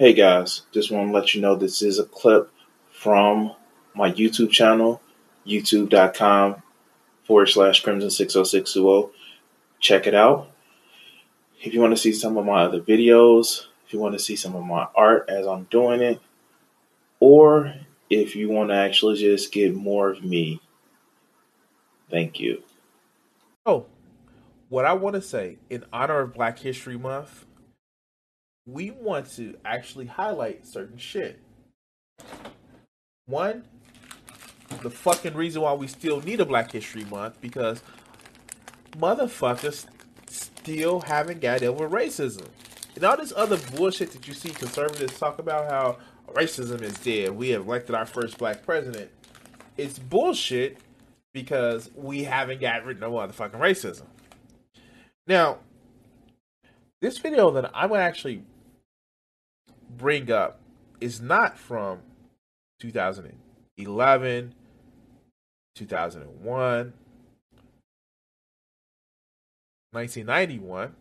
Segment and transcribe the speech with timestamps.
[0.00, 2.50] Hey guys, just want to let you know this is a clip
[2.90, 3.54] from
[3.94, 5.02] my YouTube channel,
[5.46, 6.62] youtube.com
[7.24, 9.12] forward slash crimson 60620.
[9.78, 10.52] Check it out.
[11.60, 14.36] If you want to see some of my other videos, if you want to see
[14.36, 16.18] some of my art as I'm doing it,
[17.18, 17.74] or
[18.08, 20.62] if you want to actually just get more of me,
[22.10, 22.62] thank you.
[23.66, 23.84] Oh,
[24.70, 27.44] what I want to say in honor of Black History Month,
[28.72, 31.40] we want to actually highlight certain shit.
[33.26, 33.64] One,
[34.82, 37.82] the fucking reason why we still need a Black History Month because
[38.92, 39.86] motherfuckers
[40.28, 42.46] still haven't got over racism.
[42.94, 45.98] And all this other bullshit that you see conservatives talk about how
[46.34, 47.30] racism is dead.
[47.30, 49.10] We have elected our first black president.
[49.76, 50.78] It's bullshit
[51.32, 54.06] because we haven't got rid of motherfucking racism.
[55.26, 55.58] Now,
[57.00, 58.42] this video that I'm gonna actually
[59.96, 60.60] bring up
[61.00, 62.00] is not from
[62.80, 64.54] 2011,
[65.74, 66.92] 2001,
[69.92, 70.94] 1991.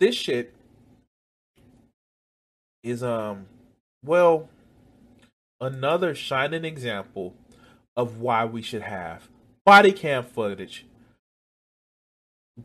[0.00, 0.54] This shit
[2.84, 3.46] is um
[4.04, 4.48] well
[5.60, 7.34] another shining example
[7.96, 9.28] of why we should have
[9.66, 10.86] body cam footage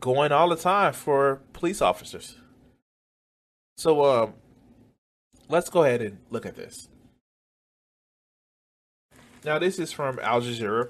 [0.00, 2.36] going all the time for police officers.
[3.76, 4.34] So um
[5.48, 6.88] let's go ahead and look at this.
[9.44, 10.88] Now this is from Al Jazeera.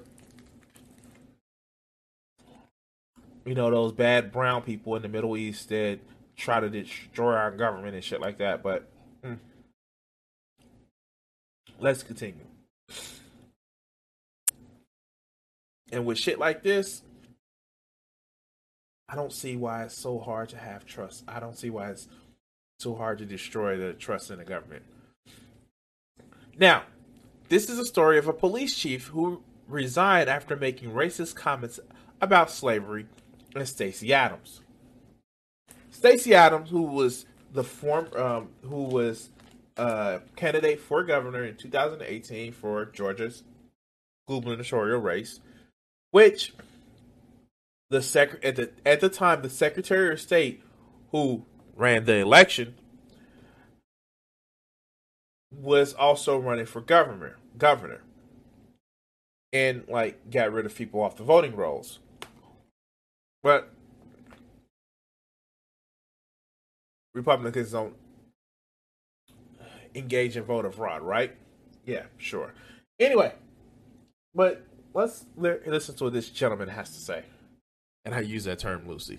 [3.44, 5.98] You know those bad brown people in the Middle East that
[6.36, 8.88] try to destroy our government and shit like that, but
[9.24, 9.38] mm.
[11.78, 12.46] let's continue.
[15.92, 17.02] And with shit like this,
[19.08, 21.24] I don't see why it's so hard to have trust.
[21.28, 22.08] I don't see why it's
[22.78, 24.82] so hard to destroy the trust in the government.
[26.58, 26.84] Now,
[27.48, 31.80] this is a story of a police chief who resigned after making racist comments
[32.20, 33.06] about slavery
[33.54, 34.60] and Stacey Abrams.
[35.90, 39.30] Stacey Abrams, who was the form, um, who was
[39.76, 43.42] a candidate for governor in 2018 for Georgia's
[44.28, 45.40] gubernatorial race,
[46.10, 46.52] which
[47.94, 50.60] the sec at the at the time the Secretary of State
[51.12, 51.46] who
[51.76, 52.74] ran the election
[55.52, 58.00] was also running for governor governor
[59.52, 62.00] and like got rid of people off the voting rolls.
[63.44, 63.70] But
[67.14, 67.94] Republicans don't
[69.94, 71.32] engage in voter fraud, right?
[71.86, 72.54] Yeah, sure.
[72.98, 73.32] Anyway,
[74.34, 77.22] but let's listen to what this gentleman has to say.
[78.04, 79.18] And I use that term loosely.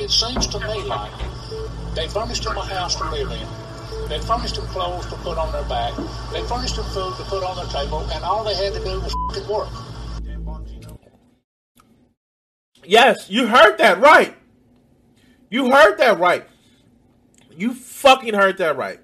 [0.00, 1.12] It seems to me like
[1.94, 4.08] they furnished him a house to live in.
[4.08, 5.94] They furnished him clothes to put on their back.
[6.32, 9.00] They furnished him food to put on their table, and all they had to do
[9.00, 9.68] was work.
[12.84, 14.36] Yes, you heard that right.
[15.50, 16.46] You heard that right.
[17.56, 19.00] You fucking heard that right.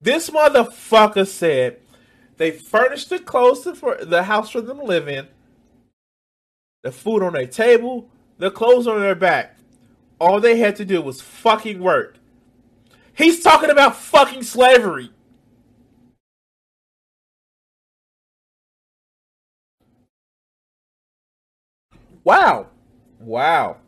[0.00, 1.80] This motherfucker said
[2.36, 5.26] they furnished the clothes for the house for them to live in,
[6.82, 9.56] the food on their table, the clothes on their back.
[10.20, 12.18] All they had to do was fucking work.
[13.12, 15.10] He's talking about fucking slavery.
[22.22, 22.68] Wow.
[23.18, 23.78] Wow.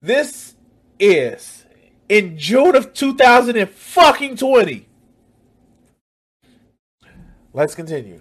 [0.00, 0.54] This
[0.98, 1.64] is
[2.08, 4.86] in June of 2020.
[7.54, 8.20] Let's continue.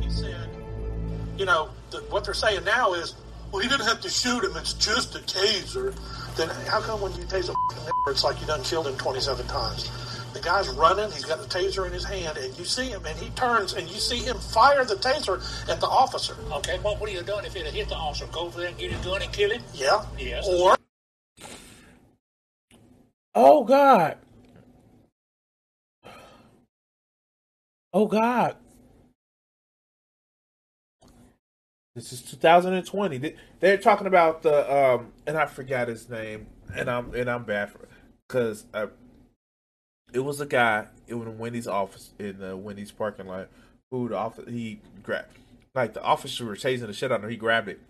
[0.00, 0.48] He said,
[1.36, 1.70] you know,
[2.08, 3.14] what they're saying now is,
[3.50, 5.92] well, he didn't have to shoot him, it's just a taser.
[6.36, 7.54] Then how come when you tase a
[8.10, 9.90] it's like you done killed him 27 times?
[10.32, 13.18] The guy's running, he's got the taser in his hand, and you see him, and
[13.18, 16.36] he turns, and you see him fire the taser at the officer.
[16.52, 18.26] Okay, well, what are you doing if it had hit the officer?
[18.32, 19.62] Go over there and get his gun and kill him?
[19.74, 20.04] Yeah.
[20.18, 20.46] Yes.
[20.48, 20.76] Or.
[23.34, 24.18] Oh, God.
[27.92, 28.56] Oh, God.
[31.94, 33.34] This is 2020.
[33.60, 37.70] They're talking about the um, and I forgot his name, and I'm and I'm bad
[37.70, 37.88] for
[38.28, 38.86] because uh,
[40.12, 43.48] it was a guy in Wendy's office in the Wendy's parking lot
[43.90, 45.38] who the office he grabbed
[45.74, 47.30] like the officer were chasing the shit out of him.
[47.30, 47.80] He grabbed it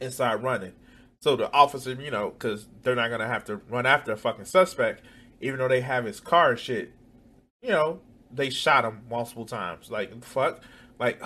[0.00, 0.72] and started running.
[1.20, 4.44] So the officer, you know, because they're not gonna have to run after a fucking
[4.44, 5.02] suspect,
[5.40, 6.92] even though they have his car and shit.
[7.62, 8.00] You know,
[8.32, 9.90] they shot him multiple times.
[9.90, 10.62] Like fuck,
[10.98, 11.22] like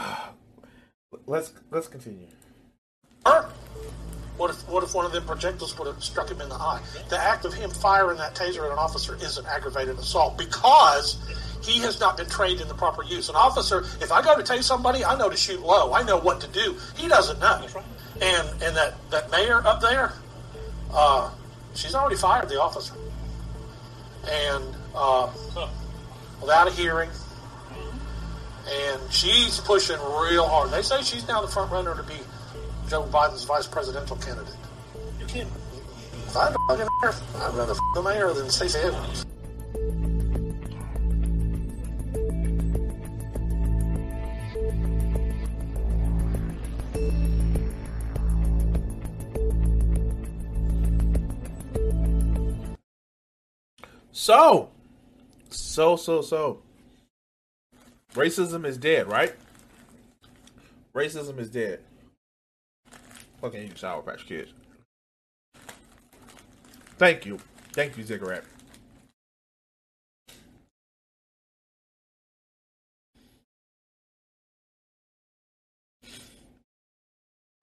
[1.26, 2.28] let's let's continue.
[3.24, 3.48] Or
[4.36, 6.80] what if what if one of them projectiles would have struck him in the eye?
[7.08, 11.16] The act of him firing that taser at an officer is an aggravated assault because
[11.62, 13.28] he has not been trained in the proper use.
[13.28, 15.92] An officer, if I go to tase somebody, I know to shoot low.
[15.92, 16.76] I know what to do.
[16.96, 17.66] He doesn't know.
[18.20, 20.12] And and that that mayor up there,
[20.92, 21.30] uh,
[21.74, 22.94] she's already fired the officer,
[24.28, 25.30] and uh,
[26.40, 27.10] without a hearing.
[28.68, 30.72] And she's pushing real hard.
[30.72, 32.16] They say she's now the front runner to be
[32.88, 34.54] Joe Biden's vice presidential candidate.
[35.18, 35.48] You kidding?
[35.48, 39.26] If I'm a fucking mayor, I'd rather f- the mayor than Stacey Abrams.
[54.12, 54.70] So,
[55.50, 56.62] so so so,
[58.14, 59.34] racism is dead, right?
[60.94, 61.80] Racism is dead.
[63.46, 64.52] Fucking eating Sour Patch Kids.
[66.98, 67.38] Thank you,
[67.74, 68.42] thank you, Ziggurat.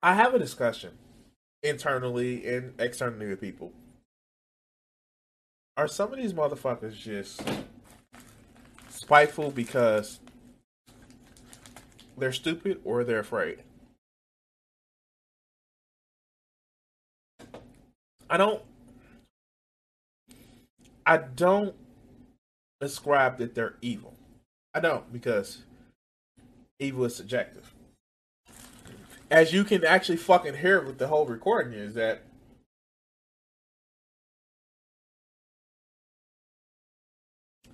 [0.02, 0.92] I have a discussion
[1.62, 3.70] internally and externally with people.
[5.76, 7.42] Are some of these motherfuckers just
[8.88, 10.20] spiteful because
[12.16, 13.58] they're stupid or they're afraid?
[18.34, 18.60] I don't
[21.06, 21.76] I don't
[22.80, 24.16] ascribe that they're evil.
[24.74, 25.62] I don't because
[26.80, 27.72] evil is subjective.
[29.30, 32.22] As you can actually fucking hear with the whole recording is that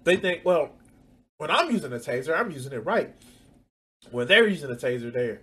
[0.05, 0.73] they think, well,
[1.39, 3.15] when I'm using a taser, I'm using it right.
[4.11, 5.39] When they're using a taser, they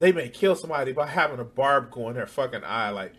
[0.00, 2.90] they may kill somebody by having a barb go in their fucking eye.
[2.90, 3.14] Like,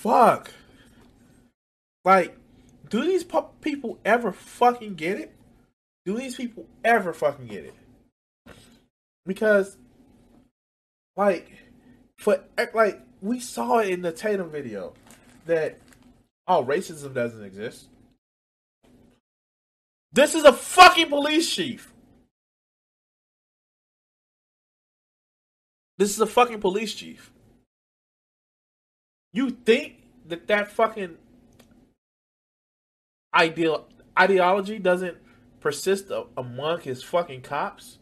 [0.00, 0.50] fuck.
[2.04, 2.36] Like,
[2.88, 5.34] do these pu- people ever fucking get it?
[6.06, 7.74] Do these people ever fucking get it?
[9.26, 9.76] Because,
[11.16, 11.52] like,
[12.16, 12.42] for
[12.74, 14.94] like we saw it in the Tatum video
[15.46, 15.78] that
[16.48, 17.88] oh racism doesn't exist.
[20.12, 21.92] This is a fucking police chief.
[25.98, 27.30] This is a fucking police chief.
[29.32, 29.96] You think
[30.26, 31.16] that that fucking
[33.34, 33.86] ideal
[34.18, 35.18] ideology doesn't
[35.60, 37.98] persist among his fucking cops?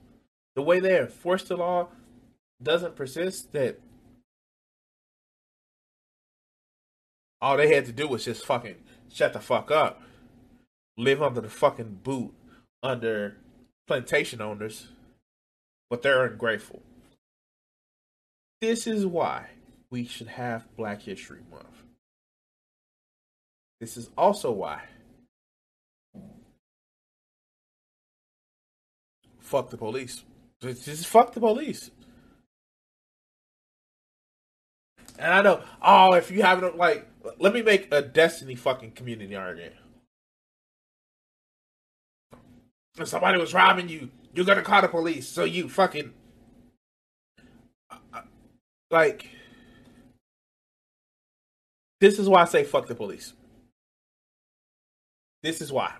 [0.54, 1.88] The way they enforce the law
[2.62, 3.78] doesn't persist that
[7.40, 8.76] all they had to do was just fucking
[9.12, 10.02] shut the fuck up.
[10.96, 12.34] Live under the fucking boot
[12.82, 13.36] under
[13.86, 14.88] plantation owners,
[15.88, 16.82] but they're ungrateful.
[18.60, 19.50] This is why
[19.90, 21.82] we should have Black History Month.
[23.80, 24.82] This is also why
[29.48, 30.24] fuck the police.
[30.60, 31.90] Just, fuck the police.
[35.18, 39.34] And I know, oh, if you haven't like, let me make a Destiny fucking community
[39.34, 39.74] argument.
[42.96, 46.12] If somebody was robbing you, you're gonna call the police, so you fucking
[47.90, 48.20] uh, uh,
[48.90, 49.30] like.
[52.00, 53.32] This is why I say fuck the police.
[55.42, 55.94] This is why.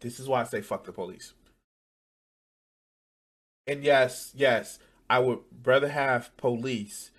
[0.00, 1.34] This is why I say fuck the police.
[3.66, 7.10] And yes, yes, I would rather have police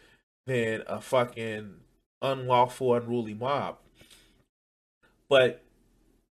[0.45, 1.75] than a fucking
[2.21, 3.77] unlawful, unruly mob.
[5.29, 5.63] But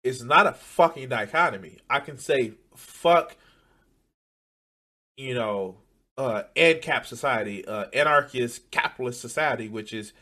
[0.04, 1.80] it's not a fucking dichotomy.
[1.90, 3.36] I can say fuck,
[5.18, 5.78] you know,
[6.18, 10.14] uh, ANCAP society, uh, anarchist capitalist society, which is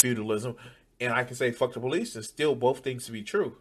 [0.00, 0.56] feudalism,
[1.00, 3.56] and I can say fuck the police, and still both things to be true.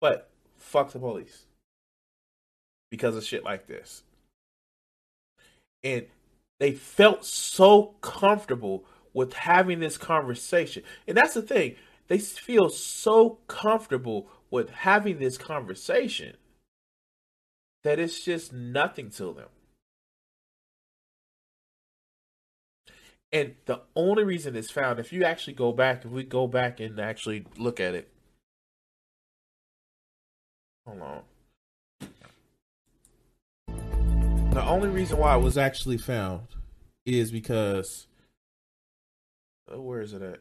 [0.00, 1.44] But fuck the police
[2.90, 4.02] because of shit like this.
[5.82, 6.06] And
[6.58, 10.82] they felt so comfortable with having this conversation.
[11.06, 11.76] And that's the thing.
[12.08, 16.36] They feel so comfortable with having this conversation
[17.84, 19.48] that it's just nothing to them.
[23.30, 26.80] And the only reason it's found, if you actually go back, if we go back
[26.80, 28.10] and actually look at it,
[30.86, 31.22] hold on.
[34.52, 36.48] The only reason why it was actually found
[37.04, 38.06] is because
[39.70, 40.40] oh, where is it at?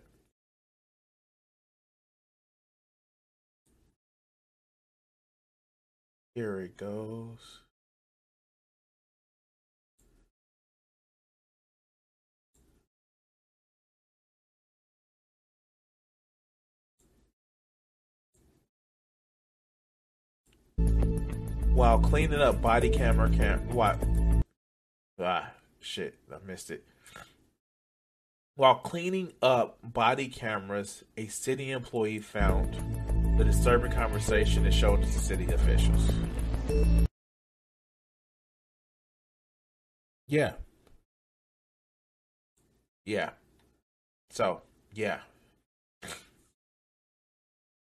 [6.36, 7.64] Here it goes.
[21.78, 24.04] While cleaning up body camera cam what
[25.22, 26.84] ah shit, I missed it.
[28.56, 32.74] While cleaning up body cameras, a city employee found
[33.38, 36.10] the disturbing conversation and showed it to city officials.
[40.28, 40.54] Yeah.
[43.06, 43.30] Yeah.
[44.32, 44.64] So,
[44.96, 45.20] yeah.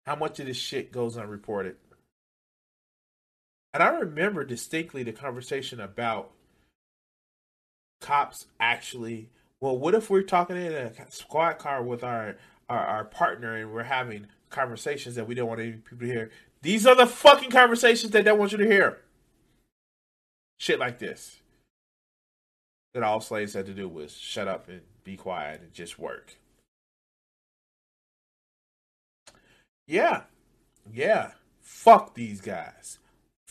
[0.05, 1.75] How much of this shit goes unreported?
[3.73, 6.31] And I remember distinctly the conversation about
[8.01, 9.29] cops actually.
[9.61, 12.35] Well, what if we're talking in a squad car with our,
[12.67, 16.31] our, our partner and we're having conversations that we don't want any people to hear?
[16.61, 18.99] These are the fucking conversations that they want you to hear.
[20.59, 21.37] Shit like this.
[22.93, 26.35] That all slaves had to do was shut up and be quiet and just work.
[29.87, 30.23] Yeah.
[30.91, 31.31] Yeah.
[31.61, 32.99] Fuck these guys.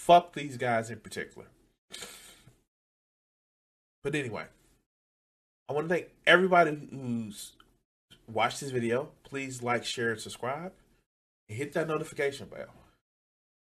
[0.00, 1.47] Fuck these guys in particular.
[4.02, 4.45] But anyway,
[5.69, 7.52] I want to thank everybody who's
[8.26, 9.11] watched this video.
[9.25, 10.73] Please like, share, and subscribe.
[11.50, 12.79] And hit that notification bell.